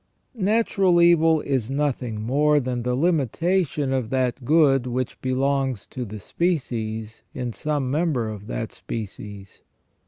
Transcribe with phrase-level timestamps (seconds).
[0.39, 6.17] Natural evil is nothing more than the limitation of that good which belongs to the
[6.19, 9.61] species in some member of that species.